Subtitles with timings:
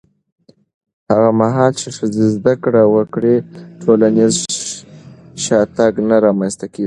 [1.11, 3.35] هغه مهال چې ښځې زده کړه وکړي،
[3.81, 4.33] ټولنیز
[5.43, 6.79] شاتګ نه رامنځته کېږي.